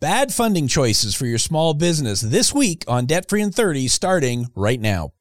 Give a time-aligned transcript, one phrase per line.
[0.00, 4.46] Bad funding choices for your small business this week on Debt Free in 30, starting
[4.54, 5.12] right now.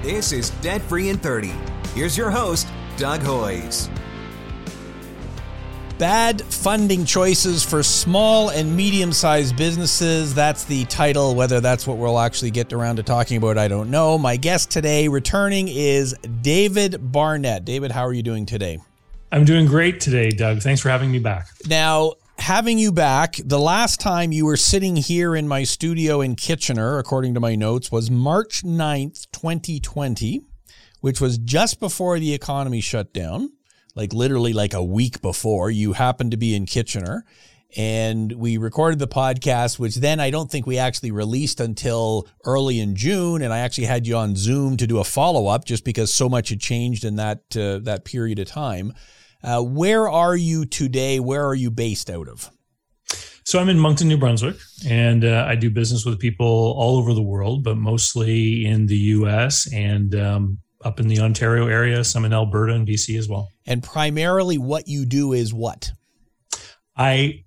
[0.00, 1.52] This is Debt Free in 30.
[1.94, 3.90] Here's your host, Doug Hoyes.
[5.98, 10.34] Bad funding choices for small and medium sized businesses.
[10.34, 11.34] That's the title.
[11.34, 14.16] Whether that's what we'll actually get around to talking about, I don't know.
[14.16, 17.66] My guest today returning is David Barnett.
[17.66, 18.78] David, how are you doing today?
[19.30, 20.60] I'm doing great today, Doug.
[20.60, 21.48] Thanks for having me back.
[21.66, 26.34] Now, having you back, the last time you were sitting here in my studio in
[26.34, 30.40] Kitchener, according to my notes, was March 9th, 2020,
[31.00, 33.50] which was just before the economy shut down,
[33.94, 35.70] like literally like a week before.
[35.70, 37.24] You happened to be in Kitchener.
[37.76, 42.80] And we recorded the podcast, which then I don't think we actually released until early
[42.80, 43.42] in June.
[43.42, 46.30] And I actually had you on Zoom to do a follow up just because so
[46.30, 48.94] much had changed in that uh, that period of time.
[49.42, 51.20] Uh, where are you today?
[51.20, 52.50] Where are you based out of?
[53.44, 54.56] So I'm in Moncton, New Brunswick,
[54.86, 58.96] and uh, I do business with people all over the world, but mostly in the
[58.96, 59.72] U.S.
[59.72, 63.48] and um, up in the Ontario area, some in Alberta and BC as well.
[63.66, 65.92] And primarily, what you do is what?
[66.94, 67.44] I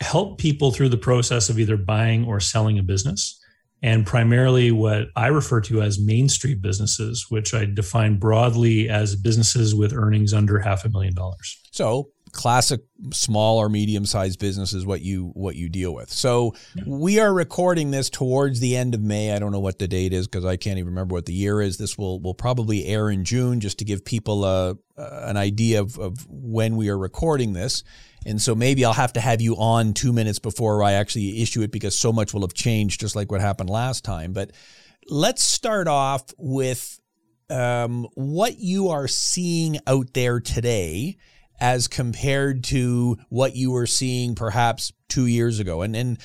[0.00, 3.37] help people through the process of either buying or selling a business
[3.82, 9.16] and primarily what I refer to as Main Street businesses, which I define broadly as
[9.16, 11.60] businesses with earnings under half a million dollars.
[11.72, 12.80] So classic
[13.12, 16.10] small or medium sized business is what you what you deal with.
[16.10, 16.54] So
[16.86, 19.32] we are recording this towards the end of May.
[19.32, 21.60] I don't know what the date is because I can't even remember what the year
[21.60, 21.78] is.
[21.78, 25.98] This will will probably air in June just to give people a, an idea of,
[25.98, 27.84] of when we are recording this.
[28.26, 31.62] And so maybe I'll have to have you on two minutes before I actually issue
[31.62, 34.32] it because so much will have changed, just like what happened last time.
[34.32, 34.50] But
[35.08, 37.00] let's start off with
[37.48, 41.16] um, what you are seeing out there today
[41.60, 45.82] as compared to what you were seeing perhaps two years ago.
[45.82, 46.18] And, and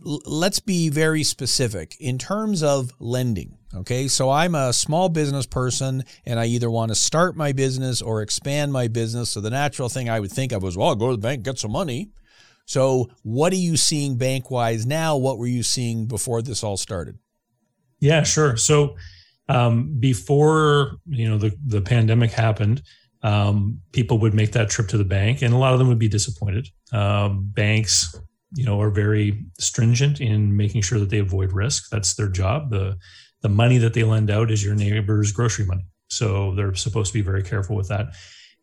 [0.00, 3.58] let's be very specific in terms of lending.
[3.74, 8.00] Okay, so I'm a small business person and I either want to start my business
[8.00, 9.30] or expand my business.
[9.30, 11.42] So the natural thing I would think of was, well, I'll go to the bank,
[11.42, 12.10] get some money.
[12.64, 15.16] So what are you seeing bank wise now?
[15.16, 17.18] What were you seeing before this all started?
[18.00, 18.56] Yeah, sure.
[18.56, 18.96] So
[19.48, 22.82] um, before you know the the pandemic happened,
[23.22, 25.98] um, people would make that trip to the bank, and a lot of them would
[25.98, 26.68] be disappointed.
[26.92, 28.14] Um, banks,
[28.54, 31.90] you know, are very stringent in making sure that they avoid risk.
[31.90, 32.70] That's their job.
[32.70, 32.96] the
[33.42, 37.18] The money that they lend out is your neighbor's grocery money, so they're supposed to
[37.18, 38.14] be very careful with that.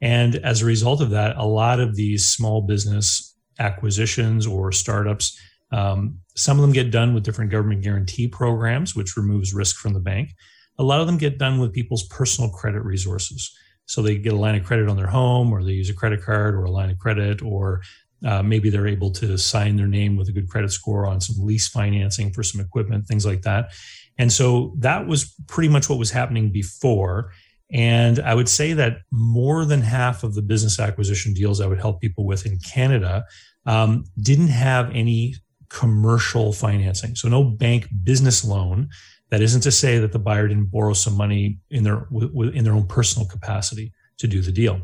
[0.01, 5.39] And as a result of that, a lot of these small business acquisitions or startups,
[5.71, 9.93] um, some of them get done with different government guarantee programs, which removes risk from
[9.93, 10.29] the bank.
[10.77, 13.55] A lot of them get done with people's personal credit resources.
[13.85, 16.23] So they get a line of credit on their home, or they use a credit
[16.23, 17.81] card or a line of credit, or
[18.25, 21.45] uh, maybe they're able to sign their name with a good credit score on some
[21.45, 23.71] lease financing for some equipment, things like that.
[24.17, 27.31] And so that was pretty much what was happening before.
[27.71, 31.79] And I would say that more than half of the business acquisition deals I would
[31.79, 33.25] help people with in Canada
[33.65, 35.35] um, didn't have any
[35.69, 37.15] commercial financing.
[37.15, 38.89] So no bank business loan
[39.33, 42.05] that isn't to say that the buyer didn't borrow some money in their
[42.53, 44.79] in their own personal capacity to do the deal.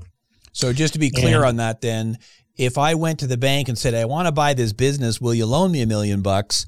[0.53, 2.17] So just to be clear and, on that, then,
[2.57, 5.35] if I went to the bank and said, "I want to buy this business, will
[5.35, 6.65] you loan me a million bucks?"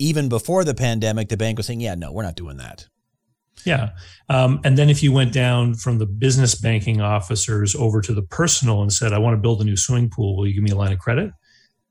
[0.00, 2.88] Even before the pandemic, the bank was saying, "Yeah, no, we're not doing that."
[3.64, 3.90] Yeah,
[4.28, 8.22] um, and then if you went down from the business banking officers over to the
[8.22, 10.72] personal and said, "I want to build a new swimming pool, will you give me
[10.72, 11.30] a line of credit?"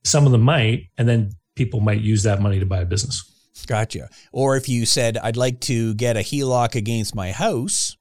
[0.03, 3.23] Some of them might, and then people might use that money to buy a business.
[3.65, 4.09] Gotcha.
[4.31, 7.97] Or if you said, I'd like to get a HELOC against my house,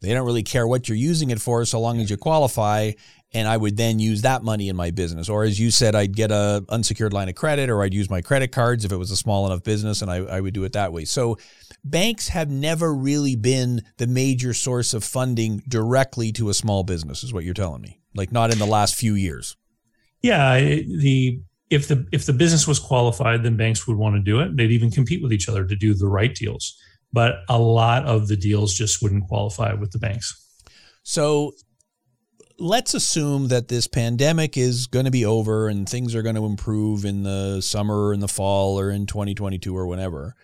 [0.00, 2.92] they don't really care what you're using it for so long as you qualify.
[3.34, 5.30] And I would then use that money in my business.
[5.30, 8.20] Or as you said, I'd get a unsecured line of credit or I'd use my
[8.20, 10.74] credit cards if it was a small enough business and I, I would do it
[10.74, 11.06] that way.
[11.06, 11.38] So
[11.82, 17.24] banks have never really been the major source of funding directly to a small business,
[17.24, 18.00] is what you're telling me.
[18.14, 19.56] Like not in the last few years.
[20.20, 20.58] Yeah.
[20.60, 21.40] The
[21.72, 24.56] if the if the business was qualified, then banks would want to do it.
[24.56, 26.78] They'd even compete with each other to do the right deals.
[27.12, 30.38] But a lot of the deals just wouldn't qualify with the banks.
[31.02, 31.52] So
[32.58, 36.44] let's assume that this pandemic is going to be over and things are going to
[36.44, 40.34] improve in the summer in the fall or in 2022 or whenever.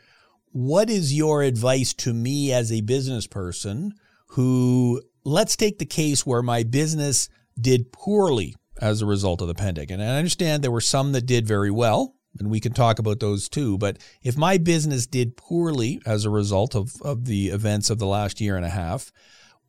[0.53, 3.95] What is your advice to me as a business person
[4.29, 7.29] who, let's take the case where my business
[7.61, 9.91] did poorly as a result of the pandemic.
[9.91, 13.21] And I understand there were some that did very well, and we can talk about
[13.21, 13.79] those too.
[13.79, 18.07] But if my business did poorly as a result of, of the events of the
[18.07, 19.13] last year and a half,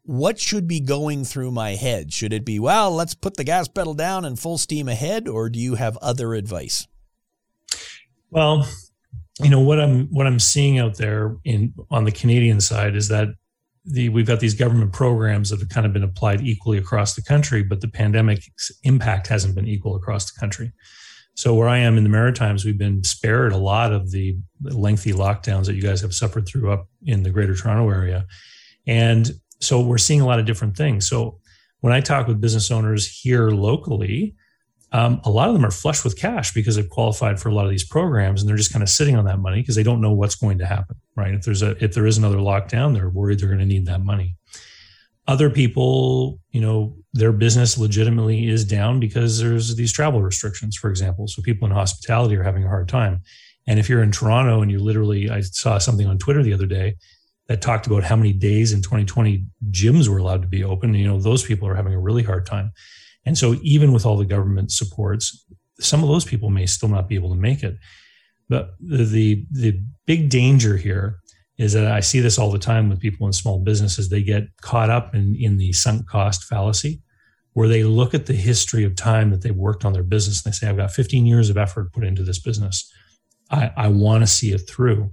[0.04, 2.12] what should be going through my head?
[2.12, 5.50] Should it be, well, let's put the gas pedal down and full steam ahead, or
[5.50, 6.88] do you have other advice?
[8.32, 8.68] Well,
[9.42, 13.08] you know what I'm what I'm seeing out there in on the Canadian side is
[13.08, 13.30] that
[13.92, 17.22] the we've got these government programs that have kind of been applied equally across the
[17.22, 20.72] country, but the pandemic's impact hasn't been equal across the country.
[21.36, 25.14] So where I am in the Maritimes, we've been spared a lot of the lengthy
[25.14, 28.26] lockdowns that you guys have suffered through up in the Greater Toronto area,
[28.88, 31.08] and so we're seeing a lot of different things.
[31.08, 31.40] So
[31.82, 34.36] when I talk with business owners here locally,
[34.92, 37.66] um, a lot of them are flush with cash because they've qualified for a lot
[37.66, 40.02] of these programs and they're just kind of sitting on that money because they don't
[40.02, 41.34] know what's going to happen right?
[41.34, 44.02] If there's a if there is another lockdown they're worried they're going to need that
[44.02, 44.36] money.
[45.28, 50.90] Other people you know their business legitimately is down because there's these travel restrictions for
[50.90, 51.28] example.
[51.28, 53.22] So people in hospitality are having a hard time.
[53.68, 56.66] And if you're in toronto and you literally i saw something on twitter the other
[56.66, 56.96] day
[57.48, 60.94] that talked about how many days in 2020 gyms were allowed to be open.
[60.94, 62.72] You know those people are having a really hard time
[63.26, 65.46] and so, even with all the government supports,
[65.80, 67.78] some of those people may still not be able to make it.
[68.48, 71.20] But the, the, the big danger here
[71.58, 74.10] is that I see this all the time with people in small businesses.
[74.10, 77.02] They get caught up in, in the sunk cost fallacy,
[77.54, 80.52] where they look at the history of time that they've worked on their business and
[80.52, 82.92] they say, I've got 15 years of effort put into this business.
[83.52, 85.12] I, I want to see it through.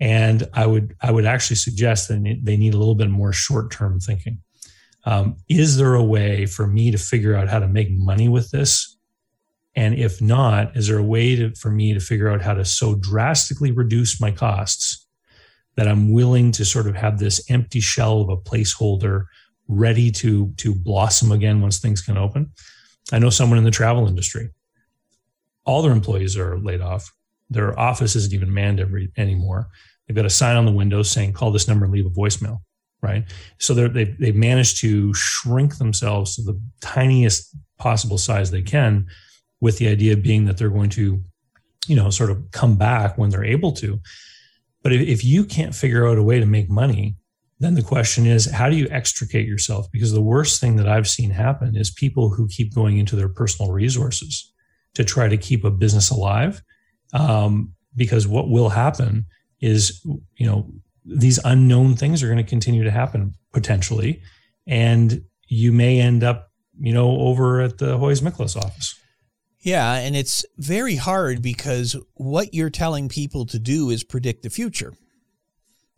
[0.00, 3.70] And I would I would actually suggest that they need a little bit more short
[3.70, 4.38] term thinking
[5.04, 8.50] um, is there a way for me to figure out how to make money with
[8.50, 8.96] this?
[9.74, 12.64] And if not, is there a way to, for me to figure out how to
[12.64, 15.06] so drastically reduce my costs
[15.76, 19.26] that I'm willing to sort of have this empty shell of a placeholder
[19.68, 22.52] ready to, to blossom again once things can open?
[23.12, 24.50] I know someone in the travel industry.
[25.64, 27.12] All their employees are laid off.
[27.48, 29.68] Their office isn't even manned every, anymore.
[30.06, 32.60] They've got a sign on the window saying, call this number and leave a voicemail
[33.02, 33.24] right?
[33.58, 39.06] So they've they've managed to shrink themselves to the tiniest possible size they can,
[39.60, 41.22] with the idea being that they're going to,
[41.86, 44.00] you know, sort of come back when they're able to.
[44.82, 47.16] But if, if you can't figure out a way to make money,
[47.58, 49.86] then the question is, how do you extricate yourself?
[49.92, 53.28] Because the worst thing that I've seen happen is people who keep going into their
[53.28, 54.50] personal resources
[54.94, 56.62] to try to keep a business alive.
[57.12, 59.26] Um, because what will happen
[59.60, 60.00] is,
[60.36, 60.72] you know,
[61.16, 64.22] these unknown things are going to continue to happen potentially.
[64.66, 68.94] And you may end up, you know, over at the Hoyes Michalos office.
[69.62, 74.50] Yeah, and it's very hard because what you're telling people to do is predict the
[74.50, 74.94] future.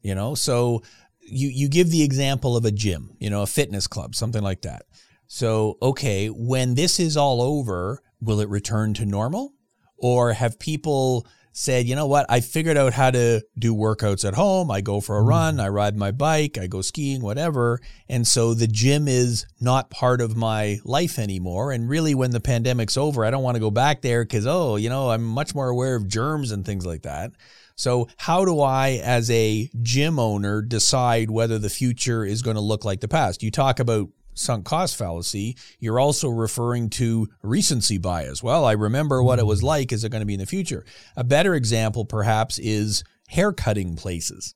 [0.01, 0.83] You know, so
[1.21, 4.63] you you give the example of a gym, you know, a fitness club, something like
[4.63, 4.83] that.
[5.29, 9.53] So, okay, when this is all over, will it return to normal?
[9.97, 14.35] Or have people said, you know what, I figured out how to do workouts at
[14.35, 14.71] home.
[14.71, 15.29] I go for a mm.
[15.29, 17.81] run, I ride my bike, I go skiing, whatever.
[18.09, 21.73] And so the gym is not part of my life anymore.
[21.73, 24.77] And really, when the pandemic's over, I don't want to go back there because, oh,
[24.77, 27.33] you know, I'm much more aware of germs and things like that.
[27.75, 32.61] So, how do I, as a gym owner, decide whether the future is going to
[32.61, 33.43] look like the past?
[33.43, 38.43] You talk about sunk cost fallacy, you're also referring to recency bias.
[38.43, 39.67] Well, I remember what it was mm-hmm.
[39.67, 39.93] like.
[39.93, 40.85] Is it going to be in the future?
[41.17, 44.55] A better example, perhaps, is haircutting places.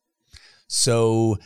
[0.68, 1.36] So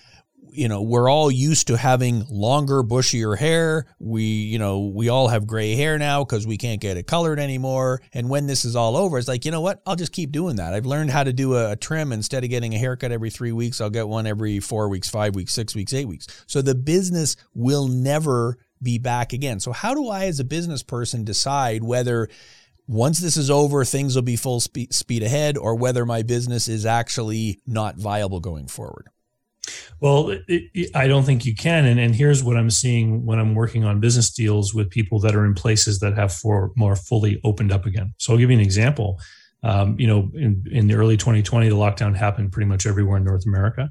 [0.53, 3.87] you know, we're all used to having longer, bushier hair.
[3.99, 7.39] We, you know, we all have gray hair now because we can't get it colored
[7.39, 8.03] anymore.
[8.13, 9.83] And when this is all over, it's like, you know what?
[9.87, 10.75] I'll just keep doing that.
[10.75, 13.53] I've learned how to do a, a trim instead of getting a haircut every three
[13.53, 13.81] weeks.
[13.81, 16.27] I'll get one every four weeks, five weeks, six weeks, eight weeks.
[16.47, 19.61] So the business will never be back again.
[19.61, 22.29] So how do I, as a business person, decide whether
[22.87, 26.67] once this is over, things will be full speed, speed ahead, or whether my business
[26.67, 29.09] is actually not viable going forward?
[30.01, 31.85] Well, it, it, I don't think you can.
[31.85, 35.35] And, and here's what I'm seeing when I'm working on business deals with people that
[35.35, 38.15] are in places that have for more fully opened up again.
[38.19, 39.21] So I'll give you an example.
[39.63, 43.25] Um, you know, in, in the early 2020, the lockdown happened pretty much everywhere in
[43.25, 43.91] North America,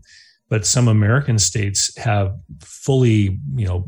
[0.49, 3.87] but some American states have fully, you know,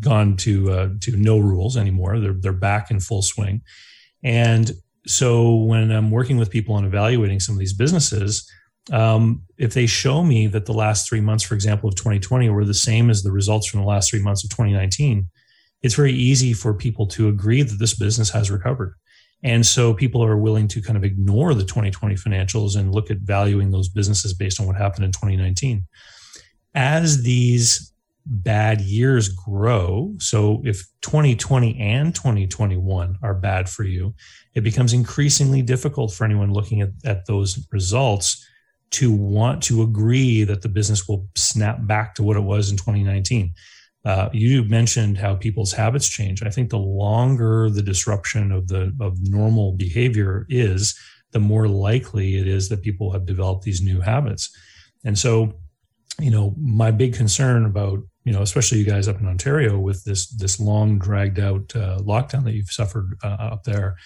[0.00, 2.20] gone to uh, to no rules anymore.
[2.20, 3.62] They're they're back in full swing,
[4.22, 4.70] and
[5.06, 8.50] so when I'm working with people on evaluating some of these businesses,
[8.90, 12.64] um, if they show me that the last three months, for example, of 2020 were
[12.64, 15.28] the same as the results from the last three months of 2019,
[15.82, 18.94] it's very easy for people to agree that this business has recovered.
[19.42, 23.18] And so people are willing to kind of ignore the 2020 financials and look at
[23.18, 25.84] valuing those businesses based on what happened in 2019.
[26.74, 27.92] As these
[28.26, 34.14] bad years grow, so if 2020 and 2021 are bad for you,
[34.54, 38.46] it becomes increasingly difficult for anyone looking at, at those results
[38.92, 42.76] to want to agree that the business will snap back to what it was in
[42.76, 43.52] 2019.
[44.04, 46.42] Uh, you mentioned how people's habits change.
[46.42, 50.98] I think the longer the disruption of the of normal behavior is,
[51.32, 54.50] the more likely it is that people have developed these new habits.
[55.04, 55.52] And so,
[56.18, 60.04] you know, my big concern about you know, especially you guys up in Ontario with
[60.04, 63.96] this this long dragged out uh, lockdown that you've suffered uh, up there,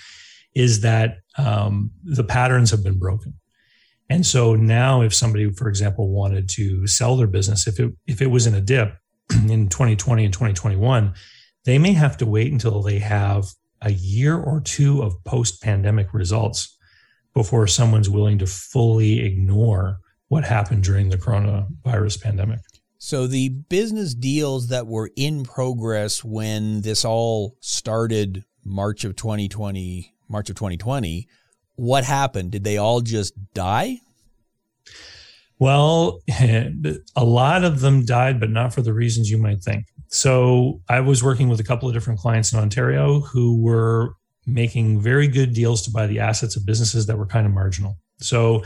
[0.55, 3.35] is that um, the patterns have been broken.
[4.11, 8.21] And so now, if somebody, for example, wanted to sell their business, if it if
[8.21, 8.97] it was in a dip
[9.49, 11.15] in 2020 and 2021,
[11.65, 13.47] they may have to wait until they have
[13.81, 16.77] a year or two of post-pandemic results
[17.35, 22.61] before someone's willing to fully ignore what happened during the coronavirus pandemic.
[22.99, 30.15] So the business deals that were in progress when this all started March of 2020,
[30.29, 31.29] March of 2020,
[31.77, 32.53] what happened?
[32.53, 33.99] Did they all just die?
[35.59, 36.21] Well,
[37.17, 39.87] a lot of them died, but not for the reasons you might think.
[40.09, 44.15] So I was working with a couple of different clients in Ontario who were
[44.47, 47.97] making very good deals to buy the assets of businesses that were kind of marginal.
[48.21, 48.63] So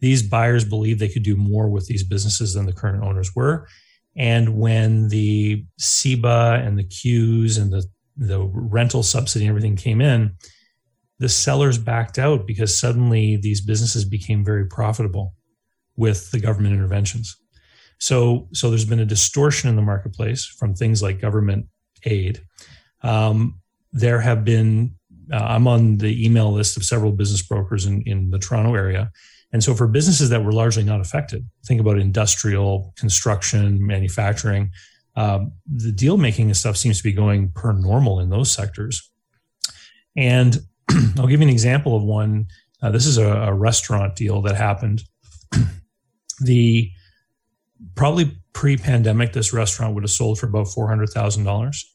[0.00, 3.68] these buyers believed they could do more with these businesses than the current owners were.
[4.16, 7.84] And when the CEBA and the CEWS and the,
[8.16, 10.34] the rental subsidy and everything came in,
[11.18, 15.34] the sellers backed out because suddenly these businesses became very profitable
[15.96, 17.36] with the government interventions.
[17.98, 21.66] So, so there's been a distortion in the marketplace from things like government
[22.04, 22.40] aid.
[23.02, 23.60] Um,
[23.92, 24.94] there have been,
[25.32, 29.10] uh, I'm on the email list of several business brokers in, in the Toronto area.
[29.52, 34.70] And so for businesses that were largely not affected, think about industrial, construction, manufacturing,
[35.16, 39.10] um, the deal making and stuff seems to be going per normal in those sectors.
[40.16, 40.58] And
[41.18, 42.46] I'll give you an example of one.
[42.82, 45.02] Uh, this is a, a, restaurant deal that happened.
[46.40, 46.90] the
[47.94, 51.94] probably pre-pandemic, this restaurant would have sold for about four hundred thousand dollars.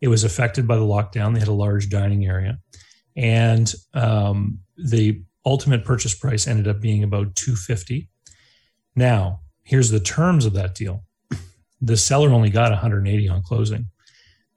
[0.00, 1.34] It was affected by the lockdown.
[1.34, 2.58] They had a large dining area,
[3.16, 8.08] and um, the ultimate purchase price ended up being about two fifty.
[8.96, 11.04] Now, here's the terms of that deal.
[11.80, 13.86] The seller only got 180 on closing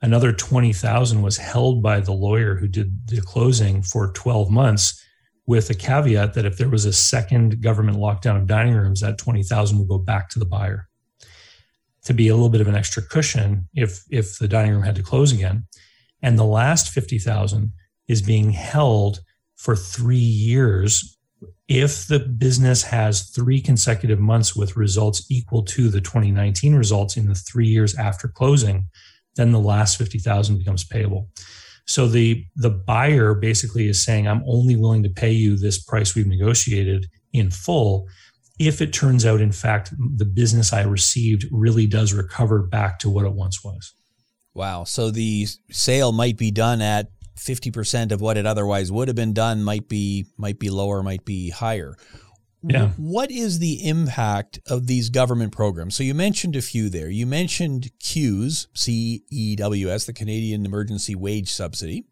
[0.02, 5.04] another 20,000 was held by the lawyer who did the closing for 12 months
[5.46, 9.18] with a caveat that if there was a second government lockdown of dining rooms that
[9.18, 10.88] 20,000 would go back to the buyer
[12.04, 14.96] to be a little bit of an extra cushion if if the dining room had
[14.96, 15.66] to close again.
[16.22, 17.72] And the last 50,000
[18.08, 19.20] is being held
[19.56, 21.18] for 3 years
[21.68, 27.28] if the business has 3 consecutive months with results equal to the 2019 results in
[27.28, 28.88] the 3 years after closing
[29.38, 31.30] then the last 50,000 becomes payable.
[31.86, 36.16] So the the buyer basically is saying I'm only willing to pay you this price
[36.16, 38.08] we've negotiated in full
[38.60, 43.10] if it turns out in fact the business I received really does recover back to
[43.10, 43.94] what it once was.
[44.54, 44.84] Wow.
[44.84, 49.34] So the sale might be done at 50% of what it otherwise would have been
[49.34, 51.96] done might be might be lower, might be higher.
[52.70, 52.90] Yeah.
[52.98, 55.96] What is the impact of these government programs?
[55.96, 57.10] So you mentioned a few there.
[57.10, 62.06] You mentioned CEWS, C E W S, the Canadian Emergency Wage Subsidy,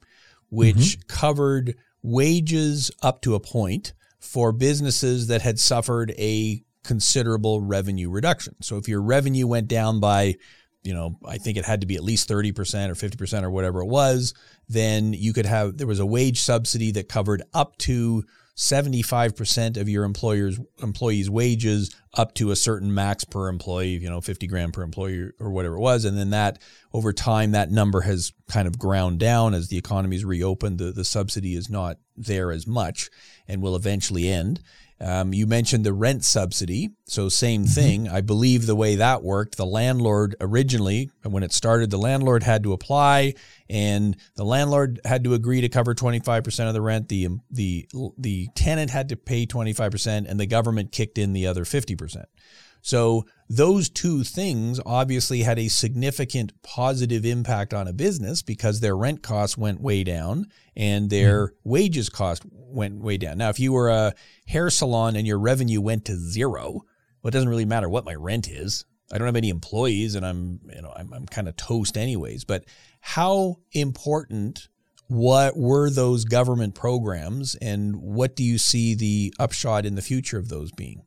[0.49, 1.07] which mm-hmm.
[1.07, 8.55] covered wages up to a point for businesses that had suffered a considerable revenue reduction.
[8.61, 10.35] So if your revenue went down by,
[10.83, 12.53] you know, I think it had to be at least 30%
[12.89, 14.33] or 50% or whatever it was,
[14.69, 18.23] then you could have there was a wage subsidy that covered up to
[18.55, 24.21] 75% of your employer's employees wages up to a certain max per employee, you know,
[24.21, 26.05] 50 grand per employee or whatever it was.
[26.05, 26.61] And then that
[26.93, 30.77] over time, that number has kind of ground down as the economy's reopened.
[30.77, 33.09] The, the subsidy is not there as much
[33.45, 34.61] and will eventually end.
[35.01, 36.89] Um, you mentioned the rent subsidy.
[37.05, 37.71] So, same mm-hmm.
[37.71, 38.09] thing.
[38.09, 42.63] I believe the way that worked, the landlord originally, when it started, the landlord had
[42.63, 43.33] to apply
[43.69, 47.09] and the landlord had to agree to cover 25% of the rent.
[47.09, 47.87] The, the,
[48.17, 52.25] the tenant had to pay 25% and the government kicked in the other 50%.
[52.85, 58.95] So those two things obviously had a significant positive impact on a business because their
[58.95, 61.69] rent costs went way down and their mm-hmm.
[61.69, 63.39] wages cost went way down.
[63.39, 64.13] Now, if you were a
[64.45, 66.83] hair salon and your revenue went to zero,
[67.23, 68.85] well, it doesn't really matter what my rent is.
[69.11, 72.43] I don't have any employees and I'm, you know, I'm, I'm kind of toast anyways.
[72.43, 72.65] But
[72.99, 74.67] how important
[75.07, 80.37] what were those government programs and what do you see the upshot in the future
[80.37, 81.01] of those being?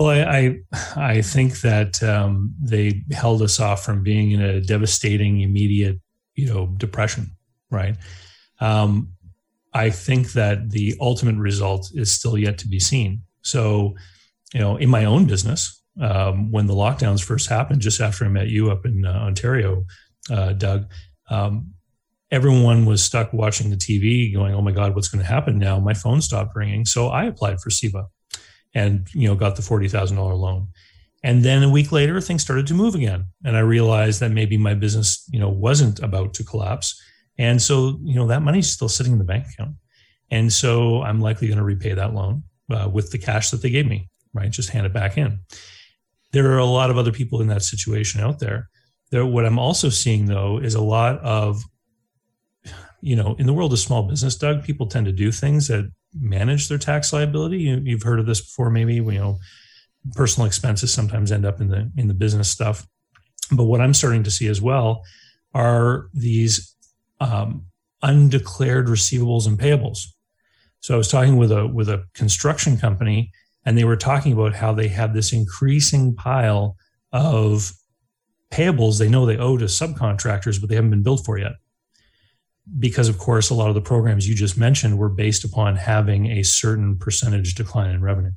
[0.00, 4.58] Well, I I, I think that um, they held us off from being in a
[4.62, 6.00] devastating, immediate,
[6.34, 7.32] you know, depression,
[7.70, 7.96] right?
[8.60, 9.10] Um,
[9.74, 13.24] I think that the ultimate result is still yet to be seen.
[13.42, 13.94] So,
[14.54, 18.28] you know, in my own business, um, when the lockdowns first happened, just after I
[18.28, 19.84] met you up in uh, Ontario,
[20.30, 20.86] uh, Doug,
[21.28, 21.74] um,
[22.30, 25.78] everyone was stuck watching the TV, going, "Oh my God, what's going to happen now?"
[25.78, 28.06] My phone stopped ringing, so I applied for CEBA,
[28.74, 30.68] and you know, got the forty thousand dollar loan.
[31.22, 34.56] And then a week later, things started to move again, and I realized that maybe
[34.56, 37.00] my business, you know, wasn't about to collapse,
[37.38, 39.76] and so you know that money's still sitting in the bank account,
[40.30, 43.70] and so I'm likely going to repay that loan uh, with the cash that they
[43.70, 44.50] gave me, right?
[44.50, 45.40] Just hand it back in.
[46.32, 48.68] There are a lot of other people in that situation out there.
[49.10, 51.62] There, what I'm also seeing though is a lot of
[53.02, 55.90] you know, in the world of small business, Doug, people tend to do things that
[56.14, 57.58] manage their tax liability.
[57.58, 58.94] You, have heard of this before, maybe.
[58.94, 59.38] You know,
[60.12, 62.86] personal expenses sometimes end up in the in the business stuff.
[63.52, 65.02] But what I'm starting to see as well
[65.54, 66.74] are these
[67.20, 67.66] um,
[68.02, 70.06] undeclared receivables and payables.
[70.80, 73.30] So I was talking with a with a construction company,
[73.64, 76.76] and they were talking about how they have this increasing pile
[77.12, 77.72] of
[78.50, 81.52] payables they know they owe to subcontractors, but they haven't been billed for yet
[82.78, 86.26] because of course a lot of the programs you just mentioned were based upon having
[86.26, 88.32] a certain percentage decline in revenue.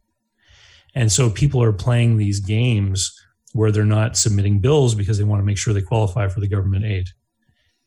[0.96, 3.20] And so people are playing these games
[3.54, 6.48] where they're not submitting bills because they want to make sure they qualify for the
[6.48, 7.08] government aid.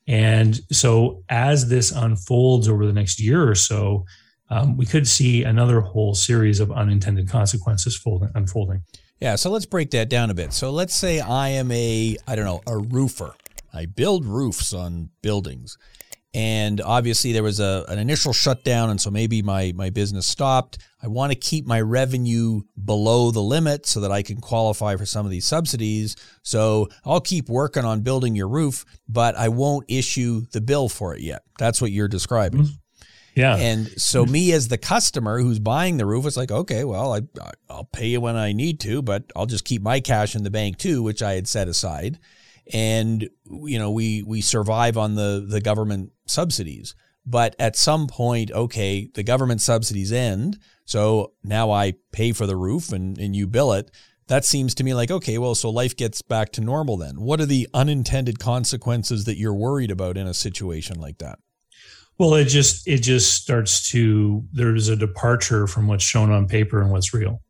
[0.06, 4.04] And so as this unfolds over the next year or so
[4.48, 8.82] um, we could see another whole series of unintended consequences folding, unfolding.
[9.20, 10.52] Yeah so let's break that down a bit.
[10.52, 13.34] So let's say i am a i don't know a roofer.
[13.74, 15.76] I build roofs on buildings
[16.36, 20.76] and obviously there was a, an initial shutdown and so maybe my, my business stopped.
[21.02, 25.06] I want to keep my revenue below the limit so that i can qualify for
[25.06, 26.14] some of these subsidies.
[26.42, 31.14] So i'll keep working on building your roof but i won't issue the bill for
[31.14, 31.42] it yet.
[31.58, 32.64] That's what you're describing.
[32.64, 33.40] Mm-hmm.
[33.40, 33.56] Yeah.
[33.56, 37.20] And so me as the customer who's buying the roof, it's like, okay, well, I
[37.68, 40.50] I'll pay you when I need to, but I'll just keep my cash in the
[40.50, 42.18] bank too, which I had set aside
[42.72, 46.94] and you know we we survive on the the government subsidies.
[47.28, 52.56] But at some point okay the government subsidies end so now i pay for the
[52.56, 53.90] roof and and you bill it.
[54.28, 57.20] That seems to me like okay well so life gets back to normal then.
[57.20, 61.38] What are the unintended consequences that you're worried about in a situation like that?
[62.18, 66.80] Well it just it just starts to there's a departure from what's shown on paper
[66.80, 67.40] and what's real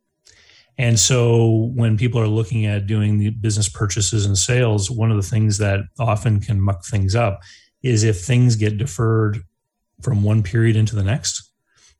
[0.77, 5.17] and so when people are looking at doing the business purchases and sales, one of
[5.17, 7.41] the things that often can muck things up
[7.81, 9.39] is if things get deferred
[10.01, 11.51] from one period into the next.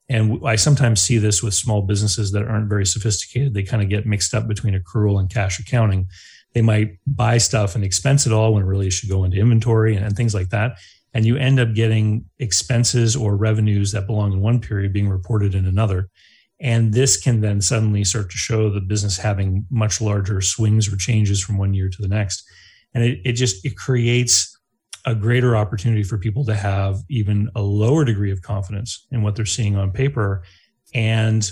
[0.09, 3.53] And I sometimes see this with small businesses that aren't very sophisticated.
[3.53, 6.07] They kind of get mixed up between accrual and cash accounting.
[6.53, 9.95] They might buy stuff and expense it all when really it should go into inventory
[9.95, 10.77] and, and things like that.
[11.13, 15.55] And you end up getting expenses or revenues that belong in one period being reported
[15.55, 16.09] in another.
[16.60, 20.98] And this can then suddenly start to show the business having much larger swings or
[20.98, 22.43] changes from one year to the next.
[22.93, 24.58] And it, it just it creates
[25.06, 29.36] a greater opportunity for people to have even a lower degree of confidence in what
[29.36, 30.43] they're seeing on paper.
[30.93, 31.50] And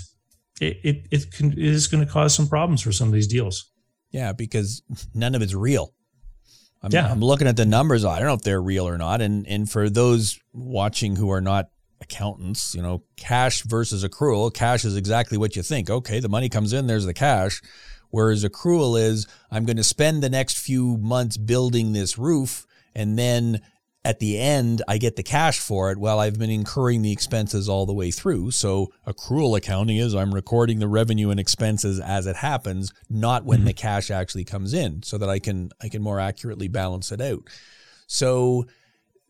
[0.60, 3.28] it, it, it, can, it is going to cause some problems for some of these
[3.28, 3.70] deals.
[4.10, 4.82] Yeah, because
[5.14, 5.94] none of it's real.
[6.82, 7.10] I'm, yeah.
[7.10, 8.04] I'm looking at the numbers.
[8.04, 9.20] I don't know if they're real or not.
[9.20, 11.66] And and for those watching who are not
[12.00, 14.52] accountants, you know, cash versus accrual.
[14.52, 15.90] Cash is exactly what you think.
[15.90, 17.62] Okay, the money comes in, there's the cash.
[18.10, 23.18] Whereas accrual is, I'm going to spend the next few months building this roof, and
[23.18, 23.60] then
[24.06, 25.98] at the end, I get the cash for it.
[25.98, 28.52] Well, I've been incurring the expenses all the way through.
[28.52, 33.58] So accrual accounting is I'm recording the revenue and expenses as it happens, not when
[33.58, 33.66] mm-hmm.
[33.66, 37.20] the cash actually comes in, so that I can I can more accurately balance it
[37.20, 37.42] out.
[38.06, 38.66] So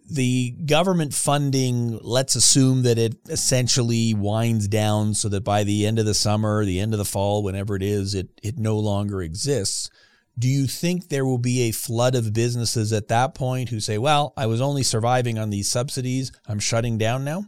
[0.08, 5.98] the government funding, let's assume that it essentially winds down so that by the end
[5.98, 9.22] of the summer, the end of the fall, whenever it is, it, it no longer
[9.22, 9.90] exists.
[10.38, 13.98] Do you think there will be a flood of businesses at that point who say,
[13.98, 17.46] well, I was only surviving on these subsidies, I'm shutting down now?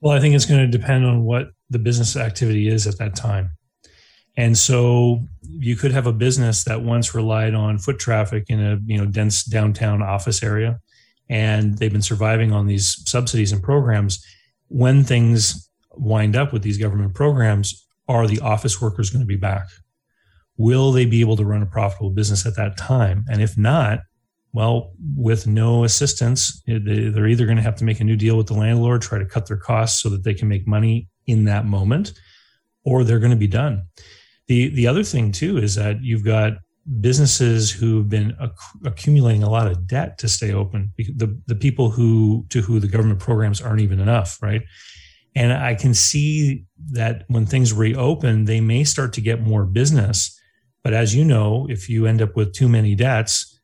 [0.00, 3.16] Well, I think it's going to depend on what the business activity is at that
[3.16, 3.52] time.
[4.36, 8.78] And so you could have a business that once relied on foot traffic in a
[8.84, 10.80] you know dense downtown office area
[11.28, 14.24] and they've been surviving on these subsidies and programs.
[14.68, 19.36] When things wind up with these government programs, are the office workers going to be
[19.36, 19.66] back?
[20.56, 23.24] Will they be able to run a profitable business at that time?
[23.28, 24.00] And if not,
[24.52, 28.36] well, with no assistance, eh, they're either going to have to make a new deal
[28.36, 31.44] with the landlord, try to cut their costs so that they can make money in
[31.46, 32.12] that moment,
[32.84, 33.82] or they're going to be done.
[34.46, 36.52] The the other thing too is that you've got
[37.00, 38.52] businesses who've been acc-
[38.84, 42.88] accumulating a lot of debt to stay open the, the people who to who the
[42.88, 44.62] government programs aren't even enough right
[45.36, 50.38] And I can see that when things reopen, they may start to get more business.
[50.84, 53.60] But as you know, if you end up with too many debts,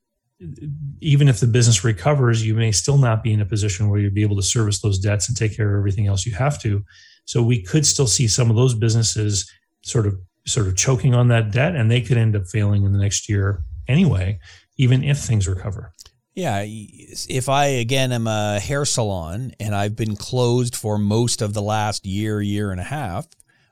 [1.01, 4.15] even if the business recovers, you may still not be in a position where you'd
[4.15, 6.83] be able to service those debts and take care of everything else you have to.
[7.27, 9.49] So we could still see some of those businesses
[9.83, 12.93] sort of sort of choking on that debt and they could end up failing in
[12.93, 14.39] the next year anyway,
[14.77, 15.93] even if things recover.
[16.35, 21.55] Yeah, if I again am a hair salon and I've been closed for most of
[21.55, 23.27] the last year, year and a half,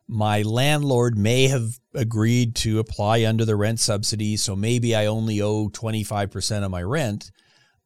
[0.09, 5.41] my landlord may have agreed to apply under the rent subsidy, so maybe I only
[5.41, 7.31] owe 25% of my rent,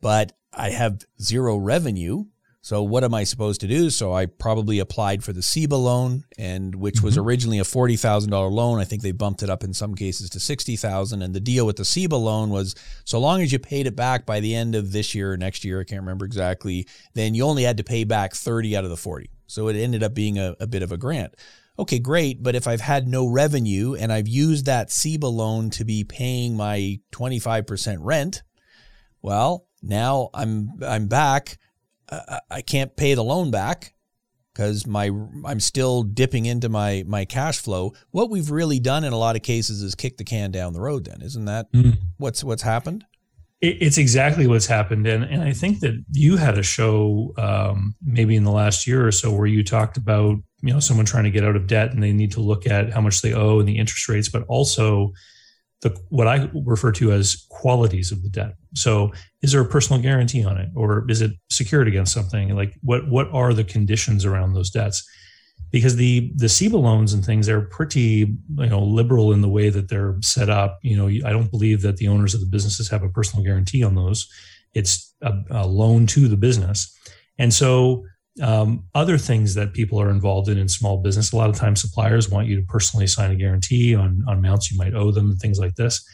[0.00, 2.24] but I have zero revenue
[2.64, 3.90] so what am I supposed to do?
[3.90, 7.06] So I probably applied for the CEBA loan, and which mm-hmm.
[7.06, 8.78] was originally a forty thousand dollar loan.
[8.78, 11.22] I think they bumped it up in some cases to sixty thousand.
[11.22, 14.26] And the deal with the CEBA loan was so long as you paid it back
[14.26, 17.44] by the end of this year or next year, I can't remember exactly, then you
[17.44, 19.30] only had to pay back thirty out of the forty.
[19.48, 21.34] So it ended up being a, a bit of a grant.
[21.80, 22.44] Okay, great.
[22.44, 26.56] But if I've had no revenue and I've used that CEBA loan to be paying
[26.56, 28.42] my 25% rent,
[29.20, 31.58] well, now I'm I'm back
[32.50, 33.94] I can't pay the loan back
[34.52, 35.10] because my
[35.44, 37.92] I'm still dipping into my my cash flow.
[38.10, 40.80] What we've really done in a lot of cases is kick the can down the
[40.80, 41.04] road.
[41.04, 41.98] Then isn't that mm.
[42.18, 43.04] what's what's happened?
[43.60, 48.34] It's exactly what's happened, and and I think that you had a show um, maybe
[48.34, 51.30] in the last year or so where you talked about you know someone trying to
[51.30, 53.68] get out of debt and they need to look at how much they owe and
[53.68, 55.12] the interest rates, but also
[55.82, 58.54] the what I refer to as qualities of the debt.
[58.74, 62.56] So, is there a personal guarantee on it, or is it secured against something?
[62.56, 65.06] Like, what what are the conditions around those debts?
[65.70, 69.70] Because the the CEBA loans and things they're pretty you know liberal in the way
[69.70, 70.78] that they're set up.
[70.82, 73.82] You know, I don't believe that the owners of the businesses have a personal guarantee
[73.82, 74.28] on those.
[74.74, 76.96] It's a, a loan to the business,
[77.38, 78.04] and so
[78.40, 81.32] um, other things that people are involved in in small business.
[81.32, 84.70] A lot of times, suppliers want you to personally sign a guarantee on, on amounts
[84.70, 86.06] you might owe them and things like this.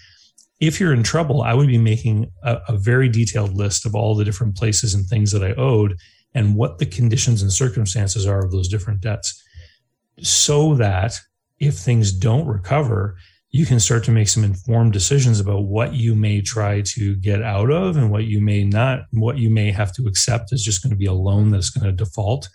[0.61, 4.17] If you're in trouble, I would be making a, a very detailed list of all
[4.17, 5.97] the different places and things that I owed
[6.35, 9.43] and what the conditions and circumstances are of those different debts
[10.21, 11.19] so that
[11.61, 13.17] if things don't recover,
[13.51, 17.43] you can start to make some informed decisions about what you may try to get
[17.43, 20.83] out of and what you may not, what you may have to accept is just
[20.83, 22.49] going to be a loan that's going to default,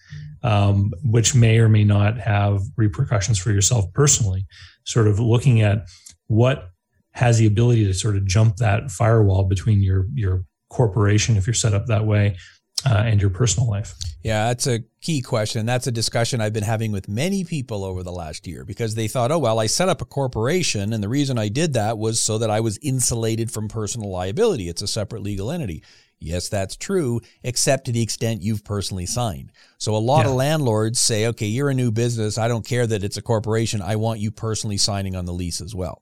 [0.43, 4.45] um, which may or may not have repercussions for yourself personally.
[4.85, 5.87] Sort of looking at
[6.27, 6.69] what
[7.13, 11.53] has the ability to sort of jump that firewall between your your corporation if you're
[11.53, 12.35] set up that way
[12.85, 13.93] uh, and your personal life?
[14.23, 15.65] Yeah, that's a key question.
[15.65, 19.07] That's a discussion I've been having with many people over the last year because they
[19.07, 20.93] thought, oh, well, I set up a corporation.
[20.93, 24.69] And the reason I did that was so that I was insulated from personal liability.
[24.69, 25.83] It's a separate legal entity.
[26.19, 29.51] Yes, that's true, except to the extent you've personally signed.
[29.77, 30.29] So a lot yeah.
[30.29, 32.37] of landlords say, okay, you're a new business.
[32.37, 33.81] I don't care that it's a corporation.
[33.81, 36.01] I want you personally signing on the lease as well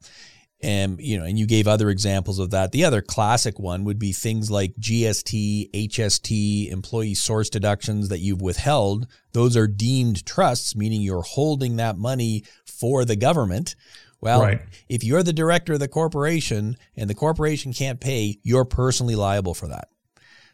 [0.64, 4.00] and you know and you gave other examples of that the other classic one would
[4.00, 10.76] be things like gst hst employee source deductions that you've withheld those are deemed trusts
[10.76, 13.76] meaning you're holding that money for the government
[14.20, 14.62] well right.
[14.90, 19.54] if you're the director of the corporation and the corporation can't pay you're personally liable
[19.54, 19.90] for that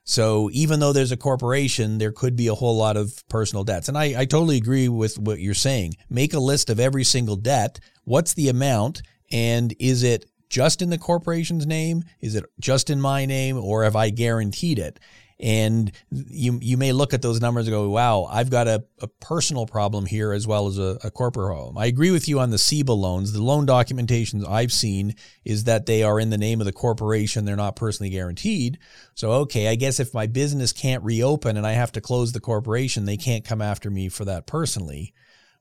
[0.09, 3.89] so even though there's a corporation, there could be a whole lot of personal debts.
[3.89, 5.97] And I, I totally agree with what you're saying.
[6.09, 7.81] Make a list of every single debt.
[8.05, 9.01] What's the amount?
[9.31, 12.03] And is it just in the corporation's name?
[12.21, 14.99] Is it just in my name or have I guaranteed it?
[15.39, 19.07] And you you may look at those numbers and go, wow, I've got a, a
[19.07, 21.77] personal problem here as well as a, a corporate problem.
[21.77, 23.33] I agree with you on the CEBA loans.
[23.33, 25.13] The loan documentations I've seen
[25.45, 27.45] is that they are in the name of the corporation.
[27.45, 28.79] They're not personally guaranteed.
[29.13, 32.39] So, okay, I guess if my business can't reopen and I have to close the
[32.39, 35.13] corporation, they can't come after me for that personally.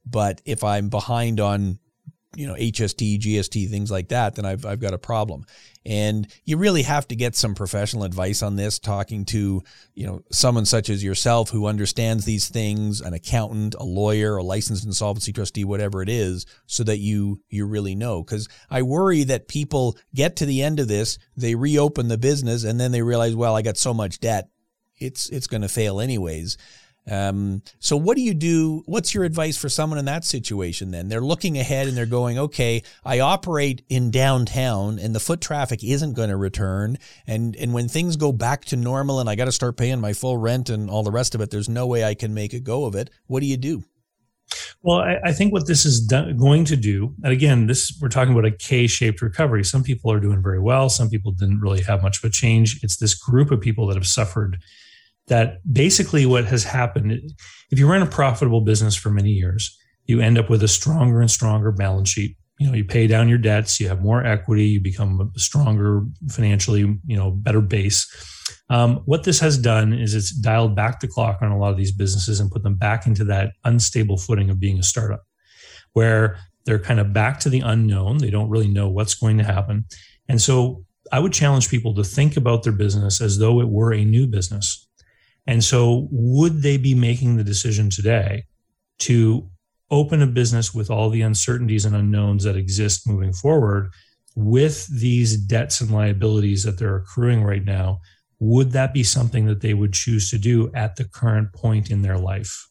[0.06, 1.80] But if I'm behind on
[2.36, 5.46] you know, HST, GST, things like that, then I've, I've got a problem.
[5.86, 9.62] And you really have to get some professional advice on this, talking to,
[9.94, 14.42] you know, someone such as yourself who understands these things, an accountant, a lawyer, a
[14.42, 18.22] licensed insolvency trustee, whatever it is, so that you, you really know.
[18.22, 22.64] Cause I worry that people get to the end of this, they reopen the business
[22.64, 24.50] and then they realize, well, I got so much debt.
[24.98, 26.58] It's, it's going to fail anyways.
[27.10, 28.82] Um, so what do you do?
[28.86, 31.08] What's your advice for someone in that situation then?
[31.08, 35.84] They're looking ahead and they're going, okay, I operate in downtown and the foot traffic
[35.84, 36.98] isn't going to return.
[37.26, 40.12] And, and when things go back to normal and I got to start paying my
[40.12, 42.60] full rent and all the rest of it, there's no way I can make a
[42.60, 43.10] go of it.
[43.26, 43.84] What do you do?
[44.82, 48.08] Well, I, I, think what this is do- going to do, and again, this we're
[48.08, 49.64] talking about a K-shaped recovery.
[49.64, 50.88] Some people are doing very well.
[50.88, 52.78] Some people didn't really have much of a change.
[52.84, 54.58] It's this group of people that have suffered
[55.28, 57.32] that basically what has happened
[57.70, 61.20] if you run a profitable business for many years you end up with a stronger
[61.20, 62.36] and stronger balance sheet.
[62.58, 66.02] You know you pay down your debts you have more equity you become a stronger
[66.30, 68.06] financially you know better base.
[68.70, 71.76] Um, what this has done is it's dialed back the clock on a lot of
[71.76, 75.24] these businesses and put them back into that unstable footing of being a startup
[75.92, 78.18] where they're kind of back to the unknown.
[78.18, 79.84] They don't really know what's going to happen.
[80.28, 83.92] And so i would challenge people to think about their business as though it were
[83.92, 84.85] a new business
[85.46, 88.44] and so would they be making the decision today
[88.98, 89.48] to
[89.90, 93.90] open a business with all the uncertainties and unknowns that exist moving forward
[94.34, 98.00] with these debts and liabilities that they're accruing right now
[98.38, 102.02] would that be something that they would choose to do at the current point in
[102.02, 102.68] their life?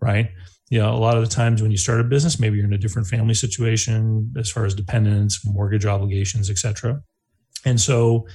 [0.00, 0.30] Right?
[0.70, 2.72] You know a lot of the times when you start a business maybe you're in
[2.72, 7.02] a different family situation as far as dependents mortgage obligations etc
[7.64, 8.28] and so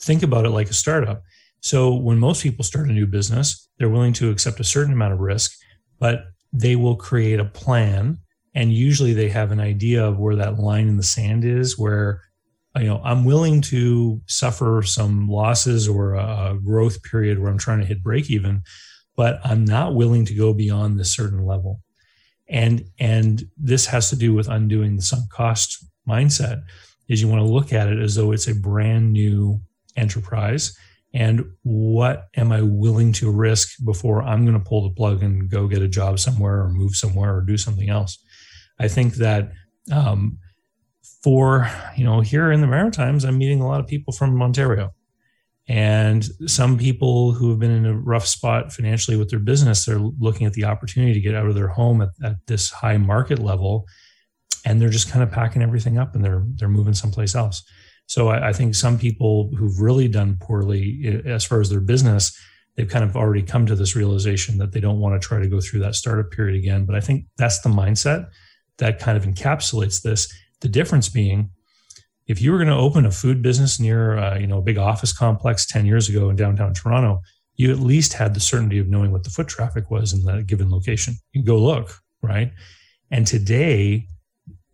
[0.00, 1.22] think about it like a startup
[1.62, 5.14] so when most people start a new business they're willing to accept a certain amount
[5.14, 5.52] of risk
[5.98, 8.18] but they will create a plan
[8.54, 12.20] and usually they have an idea of where that line in the sand is where
[12.76, 17.80] you know i'm willing to suffer some losses or a growth period where i'm trying
[17.80, 18.62] to hit break even
[19.16, 21.80] but i'm not willing to go beyond this certain level.
[22.48, 26.62] And and this has to do with undoing the sunk cost mindset
[27.08, 29.60] is you want to look at it as though it's a brand new
[29.96, 30.76] enterprise
[31.14, 35.50] and what am I willing to risk before I'm going to pull the plug and
[35.50, 38.18] go get a job somewhere or move somewhere or do something else?
[38.78, 39.52] I think that
[39.90, 40.38] um,
[41.22, 44.92] for you know here in the Maritimes, I'm meeting a lot of people from Ontario,
[45.68, 49.84] and some people who have been in a rough spot financially with their business.
[49.84, 52.96] They're looking at the opportunity to get out of their home at, at this high
[52.96, 53.86] market level,
[54.64, 57.62] and they're just kind of packing everything up and they're they're moving someplace else.
[58.06, 62.36] So I, I, think some people who've really done poorly as far as their business,
[62.76, 65.48] they've kind of already come to this realization that they don't want to try to
[65.48, 66.84] go through that startup period again.
[66.84, 68.28] But I think that's the mindset
[68.78, 70.32] that kind of encapsulates this.
[70.60, 71.50] The difference being,
[72.26, 74.78] if you were going to open a food business near, uh, you know, a big
[74.78, 77.20] office complex 10 years ago in downtown Toronto,
[77.56, 80.46] you at least had the certainty of knowing what the foot traffic was in that
[80.46, 81.14] given location.
[81.32, 82.52] You go look, right?
[83.10, 84.06] And today,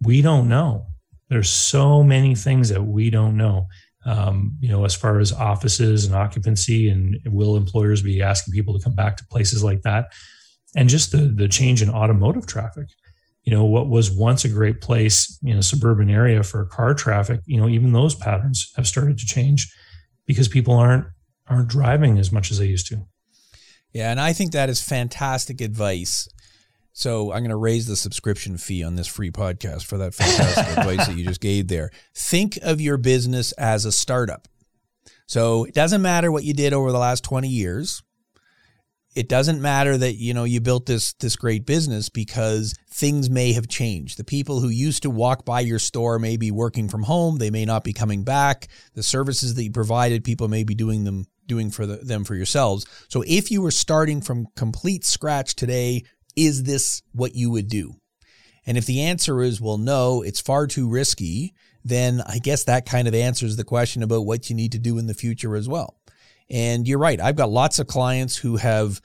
[0.02, 0.87] we don't know
[1.28, 3.68] there's so many things that we don't know.
[4.04, 8.78] Um, you know, as far as offices and occupancy, and will employers be asking people
[8.78, 10.12] to come back to places like that?
[10.76, 12.88] And just the the change in automotive traffic.
[13.42, 17.40] You know, what was once a great place in a suburban area for car traffic,
[17.46, 19.72] you know, even those patterns have started to change
[20.26, 21.06] because people aren't
[21.46, 23.06] aren't driving as much as they used to.
[23.92, 26.28] Yeah, and I think that is fantastic advice
[26.98, 30.66] so I'm going to raise the subscription fee on this free podcast for that fantastic
[30.78, 31.92] advice that you just gave there.
[32.12, 34.48] Think of your business as a startup.
[35.28, 38.02] So it doesn't matter what you did over the last 20 years.
[39.14, 43.52] It doesn't matter that you know you built this this great business because things may
[43.52, 44.18] have changed.
[44.18, 47.38] The people who used to walk by your store may be working from home.
[47.38, 48.66] They may not be coming back.
[48.94, 52.34] The services that you provided, people may be doing them doing for the, them for
[52.34, 52.86] yourselves.
[53.08, 56.04] So if you were starting from complete scratch today,
[56.38, 57.94] is this what you would do?
[58.66, 62.86] And if the answer is, well, no, it's far too risky, then I guess that
[62.86, 65.68] kind of answers the question about what you need to do in the future as
[65.68, 65.98] well.
[66.50, 67.20] And you're right.
[67.20, 69.00] I've got lots of clients who have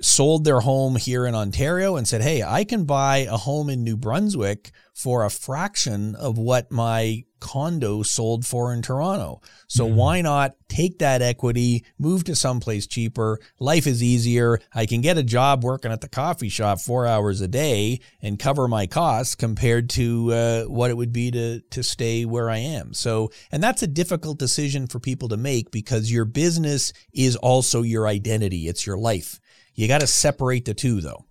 [0.00, 3.84] sold their home here in Ontario and said, Hey, I can buy a home in
[3.84, 9.42] New Brunswick for a fraction of what my condo sold for in Toronto.
[9.68, 9.96] So mm-hmm.
[9.96, 13.38] why not take that equity, move to someplace cheaper?
[13.60, 14.60] Life is easier.
[14.74, 18.38] I can get a job working at the coffee shop four hours a day and
[18.38, 22.56] cover my costs compared to uh, what it would be to to stay where I
[22.56, 22.94] am.
[22.94, 27.82] So, and that's a difficult decision for people to make because your business is also
[27.82, 28.68] your identity.
[28.68, 29.38] It's your life.
[29.74, 31.26] You got to separate the two, though.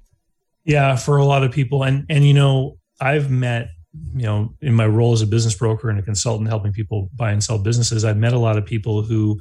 [0.64, 3.70] Yeah, for a lot of people, and and you know, I've met
[4.16, 7.32] you know in my role as a business broker and a consultant helping people buy
[7.32, 9.40] and sell businesses i've met a lot of people who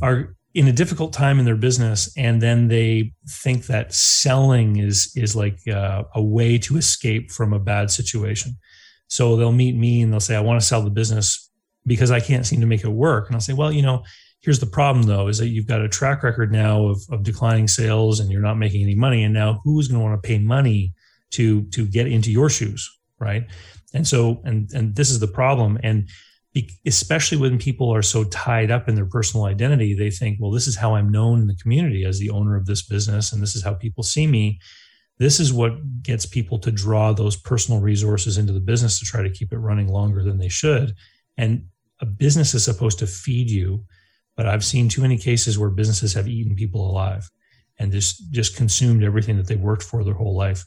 [0.00, 5.12] are in a difficult time in their business and then they think that selling is
[5.16, 8.56] is like uh, a way to escape from a bad situation
[9.08, 11.50] so they'll meet me and they'll say i want to sell the business
[11.86, 14.02] because i can't seem to make it work and i'll say well you know
[14.42, 17.68] Here's the problem though, is that you've got a track record now of, of declining
[17.68, 19.22] sales and you're not making any money.
[19.22, 20.92] And now who's going to want to pay money
[21.30, 22.90] to, to get into your shoes?
[23.22, 23.44] Right.
[23.94, 25.78] And so, and, and this is the problem.
[25.82, 26.08] And
[26.86, 30.66] especially when people are so tied up in their personal identity, they think, well, this
[30.66, 33.32] is how I'm known in the community as the owner of this business.
[33.32, 34.58] And this is how people see me.
[35.18, 39.22] This is what gets people to draw those personal resources into the business to try
[39.22, 40.94] to keep it running longer than they should.
[41.36, 41.66] And
[42.00, 43.84] a business is supposed to feed you
[44.36, 47.30] but I've seen too many cases where businesses have eaten people alive
[47.78, 50.64] and just just consumed everything that they worked for their whole life.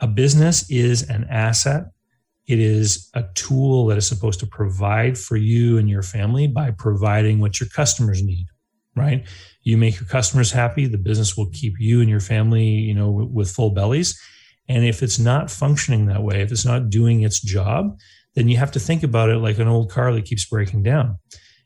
[0.00, 1.84] A business is an asset.
[2.46, 6.72] It is a tool that is supposed to provide for you and your family by
[6.72, 8.46] providing what your customers need,
[8.94, 9.26] right?
[9.62, 13.10] You make your customers happy, the business will keep you and your family, you know,
[13.10, 14.20] with full bellies.
[14.68, 17.98] And if it's not functioning that way, if it's not doing its job,
[18.34, 21.18] then you have to think about it like an old car that keeps breaking down.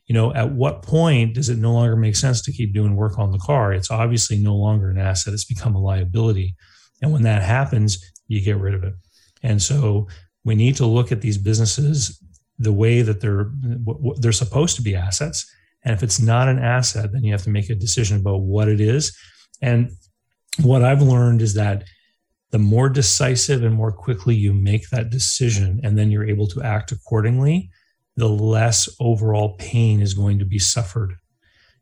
[0.05, 3.19] You know, at what point does it no longer make sense to keep doing work
[3.19, 3.73] on the car?
[3.73, 6.55] It's obviously no longer an asset, it's become a liability.
[7.01, 8.93] And when that happens, you get rid of it.
[9.43, 10.07] And so
[10.45, 12.23] we need to look at these businesses
[12.57, 13.51] the way that they're
[14.19, 15.49] they're supposed to be assets.
[15.83, 18.67] And if it's not an asset, then you have to make a decision about what
[18.67, 19.17] it is.
[19.61, 19.91] And
[20.61, 21.83] what I've learned is that
[22.51, 26.63] the more decisive and more quickly you make that decision, and then you're able to
[26.63, 27.69] act accordingly,
[28.17, 31.13] the less overall pain is going to be suffered.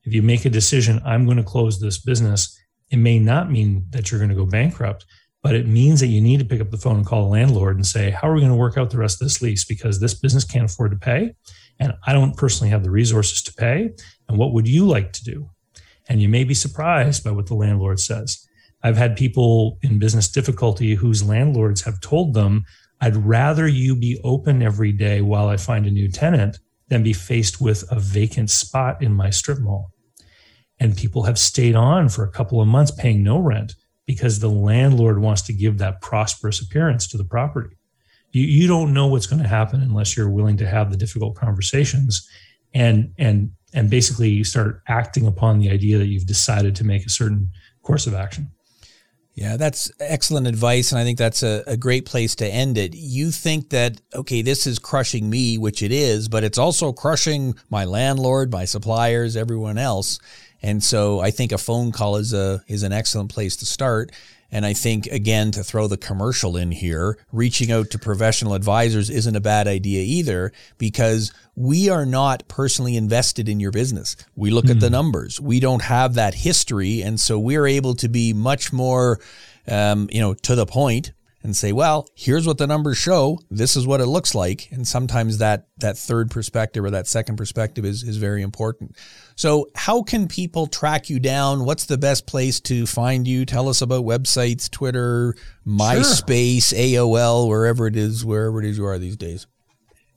[0.03, 2.55] If you make a decision, I'm going to close this business,
[2.91, 5.05] it may not mean that you're going to go bankrupt,
[5.47, 7.77] but it means that you need to pick up the phone and call a landlord
[7.77, 9.63] and say, How are we going to work out the rest of this lease?
[9.63, 11.35] Because this business can't afford to pay.
[11.79, 13.91] And I don't personally have the resources to pay.
[14.27, 15.49] And what would you like to do?
[16.09, 18.45] And you may be surprised by what the landlord says.
[18.83, 22.65] I've had people in business difficulty whose landlords have told them,
[22.99, 27.13] I'd rather you be open every day while I find a new tenant than be
[27.13, 29.93] faced with a vacant spot in my strip mall.
[30.77, 33.75] And people have stayed on for a couple of months paying no rent
[34.07, 37.75] because the landlord wants to give that prosperous appearance to the property.
[38.31, 41.35] You, you don't know what's going to happen unless you're willing to have the difficult
[41.35, 42.27] conversations
[42.73, 47.09] and and and basically start acting upon the idea that you've decided to make a
[47.09, 47.49] certain
[47.83, 48.49] course of action.
[49.35, 50.91] Yeah, that's excellent advice.
[50.91, 52.95] And I think that's a, a, great place to end it.
[52.95, 57.53] You think that, okay, this is crushing me, which it is, but it's also crushing
[57.69, 60.17] my landlord, my suppliers, everyone else.
[60.61, 64.11] And so I think a phone call is a, is an excellent place to start.
[64.49, 69.09] And I think, again, to throw the commercial in here, reaching out to professional advisors
[69.09, 74.15] isn't a bad idea either because we are not personally invested in your business.
[74.35, 74.73] We look mm-hmm.
[74.73, 74.93] at the hmm.
[74.93, 75.41] numbers.
[75.41, 77.01] We don't have that history.
[77.01, 79.19] And so we're able to be much more,
[79.67, 81.11] um, you know, to the point
[81.43, 83.39] and say, well, here's what the numbers show.
[83.49, 84.69] This is what it looks like.
[84.71, 88.95] And sometimes that that third perspective or that second perspective is is very important.
[89.37, 91.63] So, how can people track you down?
[91.63, 93.45] What's the best place to find you?
[93.45, 96.79] Tell us about websites, Twitter, MySpace, sure.
[96.79, 99.45] AOL, wherever it is, wherever it is you are these days.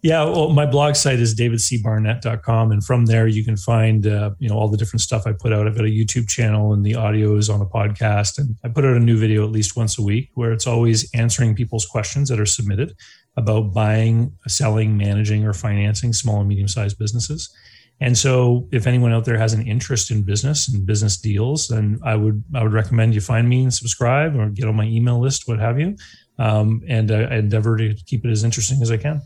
[0.00, 4.48] Yeah, well, my blog site is davidcbarnett.com, and from there you can find uh, you
[4.48, 5.66] know all the different stuff I put out.
[5.66, 8.86] I've got a YouTube channel, and the audio is on a podcast, and I put
[8.86, 12.30] out a new video at least once a week, where it's always answering people's questions
[12.30, 12.94] that are submitted
[13.36, 17.54] about buying, selling, managing, or financing small and medium sized businesses.
[18.00, 22.00] And so, if anyone out there has an interest in business and business deals, then
[22.02, 25.20] I would I would recommend you find me and subscribe, or get on my email
[25.20, 25.96] list, what have you.
[26.38, 29.20] Um, and I endeavor to keep it as interesting as I can.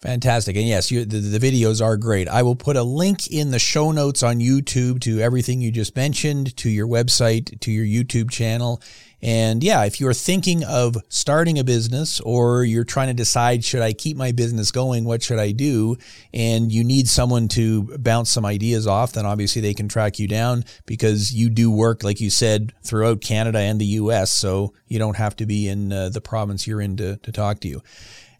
[0.00, 0.56] Fantastic.
[0.56, 2.26] And yes, you, the, the, videos are great.
[2.26, 5.94] I will put a link in the show notes on YouTube to everything you just
[5.94, 8.80] mentioned, to your website, to your YouTube channel.
[9.22, 13.82] And yeah, if you're thinking of starting a business or you're trying to decide, should
[13.82, 15.04] I keep my business going?
[15.04, 15.96] What should I do?
[16.32, 20.26] And you need someone to bounce some ideas off, then obviously they can track you
[20.26, 24.34] down because you do work, like you said, throughout Canada and the US.
[24.34, 27.60] So you don't have to be in uh, the province you're in to, to talk
[27.60, 27.82] to you.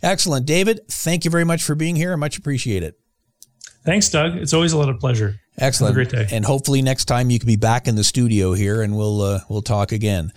[0.03, 0.47] Excellent.
[0.47, 2.13] David, thank you very much for being here.
[2.13, 2.99] I much appreciate it.
[3.85, 4.37] Thanks, Doug.
[4.37, 5.41] It's always a lot of pleasure.
[5.59, 5.95] Excellent.
[5.95, 6.35] Have a great day.
[6.35, 9.41] And hopefully next time you can be back in the studio here and we'll uh,
[9.49, 10.33] we'll talk again.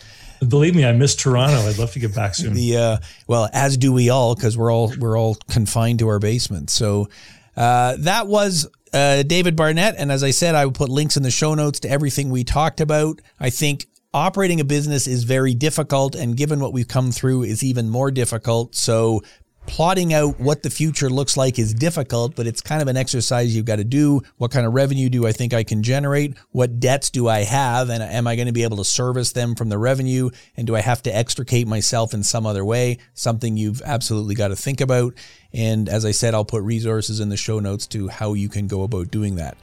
[0.50, 1.58] Believe me, I miss Toronto.
[1.58, 2.54] I'd love to get back soon.
[2.54, 6.20] the uh, well, as do we all, because we're all we're all confined to our
[6.20, 6.70] basement.
[6.70, 7.10] So
[7.56, 11.24] uh, that was uh, David Barnett, and as I said, I will put links in
[11.24, 13.22] the show notes to everything we talked about.
[13.40, 17.64] I think operating a business is very difficult, and given what we've come through, is
[17.64, 18.76] even more difficult.
[18.76, 19.22] So
[19.65, 23.56] plotting out what the future looks like is difficult, but it's kind of an exercise
[23.56, 24.21] you've got to do.
[24.38, 26.38] What kind of revenue do I think I can generate?
[26.52, 27.89] What debts do I have?
[27.89, 30.30] And am I going to be able to service them from the revenue?
[30.58, 32.97] And do I have to extricate myself in some other way?
[33.13, 35.13] Something you've absolutely got to think about.
[35.54, 38.67] And as I said, I'll put resources in the show notes to how you can
[38.67, 39.57] go about doing that.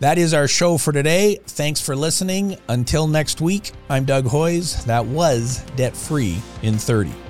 [0.00, 1.38] That is our show for today.
[1.46, 2.56] Thanks for listening.
[2.68, 4.82] Until next week, I'm Doug Hoyes.
[4.86, 7.29] That was Debt Free in 30.